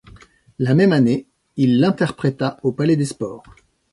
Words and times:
La 0.57 0.73
même 0.73 0.93
année, 0.93 1.27
il 1.57 1.79
l’interpréta 1.79 2.59
au 2.63 2.71
Palais 2.71 2.95
des 2.95 3.05
Sports. 3.05 3.43